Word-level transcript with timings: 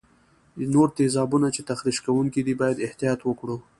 نور 0.73 0.87
تیزابونه 0.97 1.47
چې 1.55 1.61
تخریش 1.69 1.97
کوونکي 2.05 2.41
دي 2.47 2.53
باید 2.61 2.83
احتیاط 2.85 3.19
وکړو. 3.23 3.57